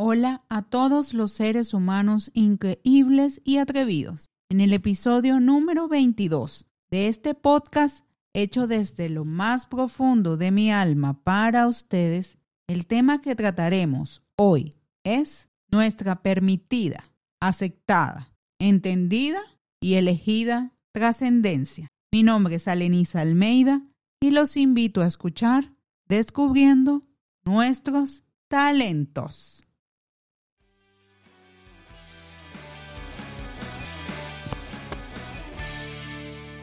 Hola 0.00 0.44
a 0.48 0.62
todos 0.62 1.12
los 1.12 1.32
seres 1.32 1.74
humanos 1.74 2.30
increíbles 2.32 3.40
y 3.42 3.56
atrevidos. 3.56 4.30
En 4.48 4.60
el 4.60 4.72
episodio 4.72 5.40
número 5.40 5.88
22 5.88 6.68
de 6.88 7.08
este 7.08 7.34
podcast, 7.34 8.04
hecho 8.32 8.68
desde 8.68 9.08
lo 9.08 9.24
más 9.24 9.66
profundo 9.66 10.36
de 10.36 10.52
mi 10.52 10.70
alma 10.70 11.24
para 11.24 11.66
ustedes, 11.66 12.38
el 12.68 12.86
tema 12.86 13.20
que 13.20 13.34
trataremos 13.34 14.22
hoy 14.36 14.72
es 15.02 15.48
nuestra 15.68 16.22
permitida, 16.22 17.02
aceptada, 17.40 18.32
entendida 18.60 19.40
y 19.80 19.94
elegida 19.94 20.76
trascendencia. 20.92 21.88
Mi 22.12 22.22
nombre 22.22 22.54
es 22.54 22.68
Alenisa 22.68 23.22
Almeida 23.22 23.82
y 24.20 24.30
los 24.30 24.56
invito 24.56 25.02
a 25.02 25.08
escuchar 25.08 25.72
Descubriendo 26.06 27.02
nuestros 27.42 28.22
talentos. 28.46 29.67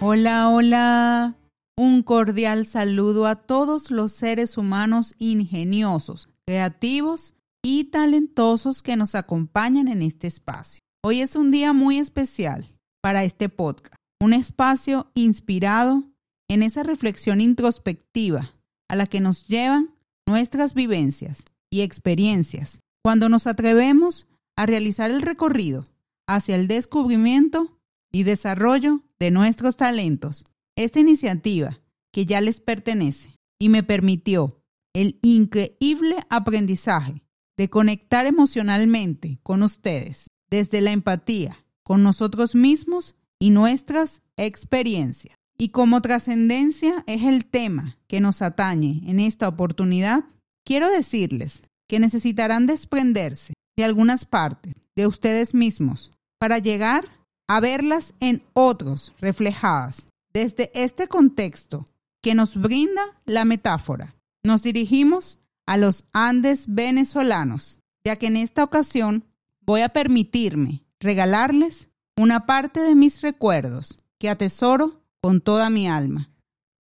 Hola, 0.02 0.50
hola. 0.50 1.38
Un 1.78 2.04
cordial 2.04 2.66
saludo 2.66 3.28
a 3.28 3.36
todos 3.36 3.92
los 3.92 4.12
seres 4.12 4.58
humanos 4.58 5.16
ingeniosos, 5.20 6.28
creativos 6.46 7.34
y 7.64 7.86
talentosos 7.86 8.84
que 8.84 8.98
nos 8.98 9.16
acompañan 9.16 9.88
en 9.88 10.02
este 10.02 10.28
espacio. 10.28 10.82
Hoy 11.02 11.22
es 11.22 11.38
un 11.38 11.50
día 11.50 11.72
muy 11.72 11.98
especial 11.98 12.66
para 13.02 13.24
este 13.24 13.48
podcast, 13.48 13.96
un 14.22 14.34
espacio 14.34 15.12
inspirado 15.14 16.04
en 16.50 16.62
esa 16.62 16.84
reflexión 16.84 17.40
introspectiva 17.40 18.52
a 18.90 18.96
la 18.96 19.08
que 19.08 19.22
nos 19.22 19.48
llevan 19.48 19.96
nuestras 20.28 20.74
vivencias 20.74 21.46
y 21.70 21.82
experiencias 21.82 22.80
cuando 23.02 23.30
nos 23.30 23.48
atrevemos 23.48 24.28
a 24.58 24.66
realizar 24.66 25.10
el 25.10 25.22
recorrido 25.22 25.86
hacia 26.28 26.56
el 26.56 26.68
descubrimiento 26.68 27.75
y 28.16 28.24
desarrollo 28.24 29.02
de 29.20 29.30
nuestros 29.30 29.76
talentos. 29.76 30.46
Esta 30.78 31.02
iniciativa, 31.02 31.82
que 32.14 32.26
ya 32.26 32.40
les 32.40 32.62
pertenece 32.62 33.36
y 33.60 33.68
me 33.68 33.84
permitió 33.84 34.64
el 34.94 35.20
increíble 35.22 36.26
aprendizaje 36.30 37.26
de 37.58 37.70
conectar 37.70 38.26
emocionalmente 38.26 39.38
con 39.44 39.64
ustedes 39.64 40.28
desde 40.50 40.80
la 40.80 40.94
empatía 40.94 41.58
con 41.84 42.04
nosotros 42.04 42.56
mismos 42.56 43.16
y 43.38 43.50
nuestras 43.50 44.22
experiencias. 44.38 45.36
Y 45.58 45.70
como 45.70 46.02
trascendencia 46.02 47.04
es 47.08 47.24
el 47.24 47.46
tema 47.46 47.98
que 48.08 48.22
nos 48.22 48.42
atañe 48.42 49.04
en 49.08 49.20
esta 49.20 49.50
oportunidad, 49.50 50.24
quiero 50.64 50.90
decirles 50.90 51.64
que 51.90 52.00
necesitarán 52.00 52.66
desprenderse 52.66 53.56
de 53.76 53.84
algunas 53.84 54.24
partes 54.24 54.74
de 54.96 55.06
ustedes 55.06 55.54
mismos 55.54 56.12
para 56.40 56.60
llegar 56.60 57.10
a 57.48 57.60
verlas 57.60 58.14
en 58.20 58.44
otros 58.54 59.14
reflejadas. 59.20 60.08
Desde 60.34 60.72
este 60.74 61.08
contexto 61.08 61.86
que 62.22 62.36
nos 62.36 62.60
brinda 62.60 63.02
la 63.26 63.46
metáfora, 63.46 64.16
nos 64.44 64.64
dirigimos 64.64 65.40
a 65.66 65.78
los 65.78 66.06
Andes 66.14 66.66
venezolanos, 66.68 67.80
ya 68.04 68.18
que 68.18 68.28
en 68.28 68.38
esta 68.38 68.64
ocasión 68.64 69.24
voy 69.62 69.82
a 69.82 69.90
permitirme 69.90 70.84
regalarles 71.00 71.90
una 72.18 72.46
parte 72.46 72.80
de 72.80 72.96
mis 72.96 73.22
recuerdos 73.22 73.98
que 74.20 74.30
atesoro 74.30 75.02
con 75.22 75.42
toda 75.42 75.70
mi 75.70 75.88
alma, 75.88 76.30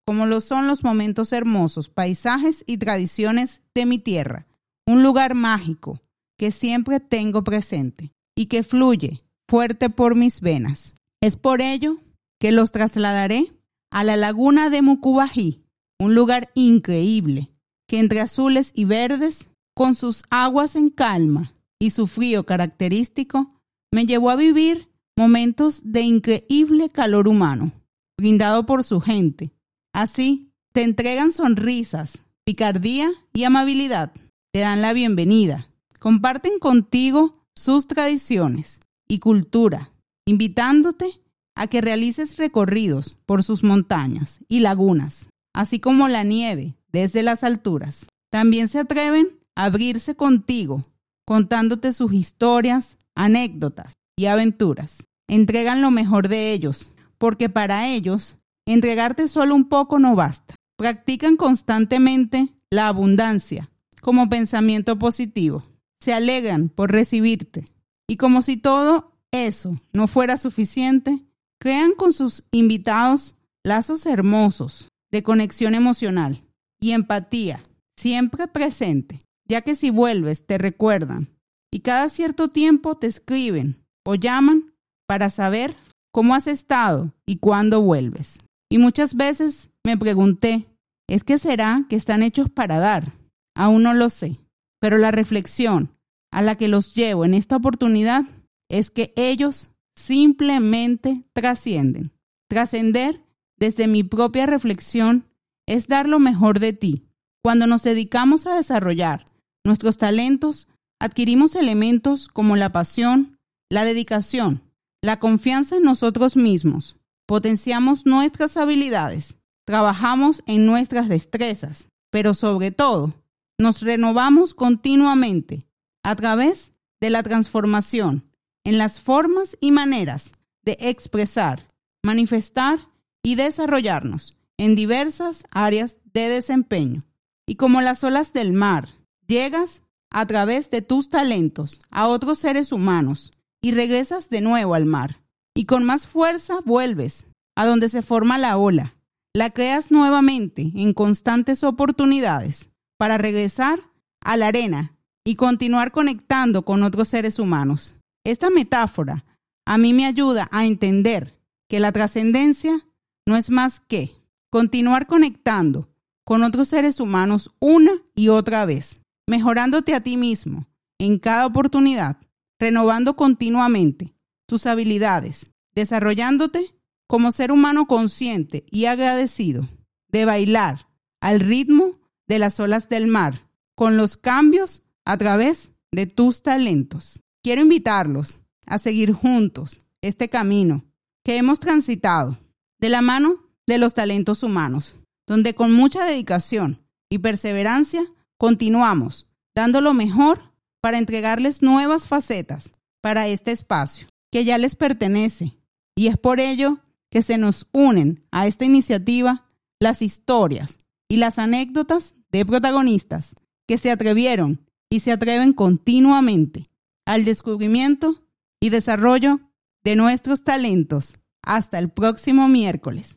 como 0.05 0.25
lo 0.25 0.39
son 0.39 0.67
los 0.67 0.83
momentos 0.83 1.33
hermosos, 1.33 1.89
paisajes 1.89 2.63
y 2.67 2.77
tradiciones 2.77 3.61
de 3.73 3.85
mi 3.85 3.99
tierra, 3.99 4.45
un 4.85 5.03
lugar 5.03 5.33
mágico 5.33 6.01
que 6.37 6.51
siempre 6.51 6.99
tengo 6.99 7.43
presente 7.43 8.11
y 8.35 8.45
que 8.45 8.63
fluye 8.63 9.17
fuerte 9.47 9.89
por 9.89 10.15
mis 10.15 10.41
venas. 10.41 10.95
Es 11.21 11.37
por 11.37 11.61
ello 11.61 11.97
que 12.39 12.51
los 12.51 12.71
trasladaré 12.71 13.53
a 13.91 14.03
la 14.03 14.17
laguna 14.17 14.69
de 14.69 14.81
Mucubají, 14.81 15.63
un 15.99 16.15
lugar 16.15 16.51
increíble, 16.53 17.53
que 17.87 17.99
entre 17.99 18.21
azules 18.21 18.71
y 18.75 18.85
verdes, 18.85 19.49
con 19.75 19.95
sus 19.95 20.23
aguas 20.29 20.75
en 20.75 20.89
calma 20.89 21.53
y 21.79 21.91
su 21.91 22.07
frío 22.07 22.45
característico, 22.45 23.61
me 23.91 24.05
llevó 24.05 24.29
a 24.29 24.35
vivir 24.35 24.89
momentos 25.17 25.81
de 25.83 26.01
increíble 26.01 26.89
calor 26.89 27.27
humano, 27.27 27.71
brindado 28.17 28.65
por 28.65 28.83
su 28.83 28.99
gente. 28.99 29.51
Así, 29.93 30.51
te 30.73 30.83
entregan 30.83 31.31
sonrisas, 31.31 32.25
picardía 32.43 33.11
y 33.33 33.43
amabilidad, 33.43 34.11
te 34.51 34.59
dan 34.59 34.81
la 34.81 34.93
bienvenida, 34.93 35.69
comparten 35.99 36.59
contigo 36.59 37.45
sus 37.55 37.87
tradiciones, 37.87 38.81
y 39.07 39.19
cultura, 39.19 39.91
invitándote 40.25 41.21
a 41.55 41.67
que 41.67 41.81
realices 41.81 42.37
recorridos 42.37 43.17
por 43.25 43.43
sus 43.43 43.63
montañas 43.63 44.39
y 44.47 44.59
lagunas, 44.59 45.29
así 45.53 45.79
como 45.79 46.07
la 46.07 46.23
nieve 46.23 46.75
desde 46.91 47.23
las 47.23 47.43
alturas. 47.43 48.07
También 48.29 48.67
se 48.67 48.79
atreven 48.79 49.29
a 49.55 49.65
abrirse 49.65 50.15
contigo, 50.15 50.81
contándote 51.25 51.93
sus 51.93 52.13
historias, 52.13 52.97
anécdotas 53.15 53.93
y 54.17 54.25
aventuras. 54.25 55.05
Entregan 55.27 55.81
lo 55.81 55.91
mejor 55.91 56.27
de 56.27 56.51
ellos, 56.51 56.91
porque 57.17 57.49
para 57.49 57.87
ellos 57.87 58.37
entregarte 58.65 59.27
solo 59.27 59.55
un 59.55 59.69
poco 59.69 59.99
no 59.99 60.15
basta. 60.15 60.55
Practican 60.77 61.37
constantemente 61.37 62.49
la 62.69 62.87
abundancia 62.87 63.69
como 64.01 64.29
pensamiento 64.29 64.99
positivo. 64.99 65.61
Se 65.99 66.13
alegran 66.13 66.69
por 66.69 66.91
recibirte 66.91 67.65
y 68.07 68.17
como 68.17 68.41
si 68.41 68.57
todo 68.57 69.11
eso 69.31 69.75
no 69.93 70.07
fuera 70.07 70.37
suficiente, 70.37 71.25
crean 71.59 71.93
con 71.93 72.13
sus 72.13 72.43
invitados 72.51 73.35
lazos 73.63 74.05
hermosos 74.05 74.89
de 75.11 75.23
conexión 75.23 75.75
emocional 75.75 76.43
y 76.79 76.91
empatía, 76.91 77.63
siempre 77.97 78.47
presente, 78.47 79.19
ya 79.47 79.61
que 79.61 79.75
si 79.75 79.89
vuelves 79.89 80.45
te 80.45 80.57
recuerdan 80.57 81.29
y 81.71 81.79
cada 81.79 82.09
cierto 82.09 82.49
tiempo 82.49 82.95
te 82.95 83.07
escriben 83.07 83.83
o 84.05 84.15
llaman 84.15 84.73
para 85.07 85.29
saber 85.29 85.75
cómo 86.11 86.35
has 86.35 86.47
estado 86.47 87.11
y 87.25 87.37
cuándo 87.37 87.81
vuelves. 87.81 88.39
Y 88.69 88.77
muchas 88.77 89.15
veces 89.15 89.69
me 89.83 89.97
pregunté, 89.97 90.67
¿es 91.07 91.23
que 91.23 91.37
será 91.37 91.85
que 91.89 91.95
están 91.95 92.23
hechos 92.23 92.49
para 92.49 92.79
dar? 92.79 93.13
Aún 93.55 93.83
no 93.83 93.93
lo 93.93 94.09
sé, 94.09 94.37
pero 94.79 94.97
la 94.97 95.11
reflexión 95.11 95.94
a 96.35 96.41
la 96.41 96.55
que 96.55 96.67
los 96.67 96.93
llevo 96.93 97.23
en 97.23 97.33
esta 97.33 97.55
oportunidad 97.55 98.25
es 98.67 98.91
que 98.91 99.13
ellos 99.15 99.71
simplemente 99.95 101.23
trascienden. 101.31 102.11
Trascender 102.49 103.23
desde 103.57 103.87
mi 103.87 104.03
propia 104.03 104.45
reflexión 104.45 105.29
es 105.65 105.87
dar 105.87 106.09
lo 106.09 106.19
mejor 106.19 106.59
de 106.59 106.73
ti. 106.73 107.05
Cuando 107.41 107.67
nos 107.67 107.83
dedicamos 107.83 108.47
a 108.47 108.55
desarrollar 108.55 109.25
nuestros 109.63 109.95
talentos, 109.95 110.67
adquirimos 110.99 111.55
elementos 111.55 112.27
como 112.27 112.57
la 112.57 112.73
pasión, 112.73 113.39
la 113.69 113.85
dedicación, 113.85 114.61
la 115.01 115.21
confianza 115.21 115.77
en 115.77 115.83
nosotros 115.83 116.35
mismos, 116.35 116.97
potenciamos 117.25 118.05
nuestras 118.05 118.57
habilidades, 118.57 119.37
trabajamos 119.65 120.43
en 120.47 120.65
nuestras 120.65 121.07
destrezas, 121.07 121.87
pero 122.11 122.33
sobre 122.33 122.71
todo, 122.71 123.11
nos 123.57 123.81
renovamos 123.81 124.53
continuamente 124.53 125.61
a 126.05 126.15
través 126.15 126.71
de 127.01 127.09
la 127.09 127.23
transformación 127.23 128.29
en 128.63 128.77
las 128.77 128.99
formas 128.99 129.57
y 129.59 129.71
maneras 129.71 130.33
de 130.61 130.77
expresar, 130.79 131.67
manifestar 132.03 132.79
y 133.23 133.33
desarrollarnos 133.33 134.37
en 134.57 134.75
diversas 134.75 135.45
áreas 135.49 135.97
de 136.13 136.29
desempeño. 136.29 137.01
Y 137.47 137.55
como 137.55 137.81
las 137.81 138.03
olas 138.03 138.33
del 138.33 138.53
mar, 138.53 138.87
llegas 139.25 139.81
a 140.11 140.27
través 140.27 140.69
de 140.69 140.83
tus 140.83 141.09
talentos 141.09 141.81
a 141.89 142.07
otros 142.07 142.37
seres 142.37 142.71
humanos 142.71 143.31
y 143.59 143.71
regresas 143.71 144.29
de 144.29 144.41
nuevo 144.41 144.75
al 144.75 144.85
mar. 144.85 145.23
Y 145.55 145.65
con 145.65 145.83
más 145.85 146.05
fuerza 146.05 146.59
vuelves 146.65 147.25
a 147.55 147.65
donde 147.65 147.89
se 147.89 148.03
forma 148.03 148.37
la 148.37 148.57
ola. 148.57 148.95
La 149.33 149.49
creas 149.49 149.89
nuevamente 149.89 150.71
en 150.75 150.93
constantes 150.93 151.63
oportunidades 151.63 152.69
para 152.97 153.17
regresar 153.17 153.79
a 154.21 154.37
la 154.37 154.47
arena 154.47 154.94
y 155.25 155.35
continuar 155.35 155.91
conectando 155.91 156.63
con 156.63 156.83
otros 156.83 157.09
seres 157.09 157.39
humanos. 157.39 157.95
Esta 158.23 158.49
metáfora 158.49 159.25
a 159.65 159.77
mí 159.77 159.93
me 159.93 160.05
ayuda 160.05 160.47
a 160.51 160.65
entender 160.65 161.33
que 161.67 161.79
la 161.79 161.91
trascendencia 161.91 162.85
no 163.25 163.35
es 163.35 163.49
más 163.49 163.81
que 163.81 164.11
continuar 164.51 165.07
conectando 165.07 165.89
con 166.23 166.43
otros 166.43 166.69
seres 166.69 166.99
humanos 166.99 167.51
una 167.59 167.91
y 168.13 168.29
otra 168.29 168.65
vez, 168.65 169.01
mejorándote 169.27 169.95
a 169.95 170.01
ti 170.01 170.15
mismo 170.15 170.67
en 170.99 171.19
cada 171.19 171.45
oportunidad, 171.45 172.17
renovando 172.59 173.15
continuamente 173.15 174.15
tus 174.47 174.65
habilidades, 174.65 175.51
desarrollándote 175.73 176.75
como 177.07 177.31
ser 177.31 177.51
humano 177.51 177.87
consciente 177.87 178.65
y 178.71 178.85
agradecido 178.85 179.63
de 180.09 180.25
bailar 180.25 180.87
al 181.19 181.39
ritmo 181.39 181.99
de 182.27 182.39
las 182.39 182.59
olas 182.59 182.89
del 182.89 183.07
mar, 183.07 183.49
con 183.75 183.97
los 183.97 184.17
cambios 184.17 184.83
a 185.05 185.17
través 185.17 185.71
de 185.91 186.05
tus 186.05 186.41
talentos. 186.41 187.21
Quiero 187.43 187.61
invitarlos 187.61 188.39
a 188.65 188.79
seguir 188.79 189.13
juntos 189.13 189.85
este 190.01 190.29
camino 190.29 190.83
que 191.23 191.37
hemos 191.37 191.59
transitado 191.59 192.37
de 192.79 192.89
la 192.89 193.01
mano 193.01 193.37
de 193.67 193.77
los 193.77 193.93
talentos 193.93 194.43
humanos, 194.43 194.95
donde 195.27 195.55
con 195.55 195.71
mucha 195.71 196.05
dedicación 196.05 196.85
y 197.09 197.19
perseverancia 197.19 198.05
continuamos 198.37 199.27
dando 199.55 199.81
lo 199.81 199.93
mejor 199.93 200.41
para 200.81 200.97
entregarles 200.97 201.61
nuevas 201.61 202.07
facetas 202.07 202.73
para 203.01 203.27
este 203.27 203.51
espacio 203.51 204.07
que 204.31 204.43
ya 204.43 204.57
les 204.57 204.75
pertenece. 204.75 205.57
Y 205.95 206.07
es 206.07 206.17
por 206.17 206.39
ello 206.39 206.79
que 207.09 207.21
se 207.21 207.37
nos 207.37 207.67
unen 207.71 208.25
a 208.31 208.47
esta 208.47 208.65
iniciativa 208.65 209.45
las 209.79 210.01
historias 210.01 210.77
y 211.09 211.17
las 211.17 211.39
anécdotas 211.39 212.15
de 212.31 212.45
protagonistas 212.45 213.35
que 213.67 213.77
se 213.77 213.91
atrevieron 213.91 214.65
y 214.89 215.01
se 215.01 215.11
atreven 215.11 215.53
continuamente 215.53 216.63
al 217.05 217.25
descubrimiento 217.25 218.23
y 218.59 218.69
desarrollo 218.69 219.39
de 219.83 219.95
nuestros 219.95 220.43
talentos. 220.43 221.19
Hasta 221.41 221.77
el 221.77 221.89
próximo 221.89 222.47
miércoles. 222.47 223.13